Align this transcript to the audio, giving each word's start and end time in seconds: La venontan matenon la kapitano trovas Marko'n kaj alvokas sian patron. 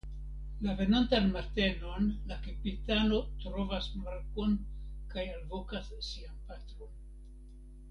La 0.67 0.73
venontan 0.77 1.27
matenon 1.35 2.07
la 2.31 2.37
kapitano 2.47 3.19
trovas 3.43 3.91
Marko'n 4.07 4.57
kaj 5.15 5.27
alvokas 5.37 5.93
sian 6.11 6.43
patron. 6.51 6.99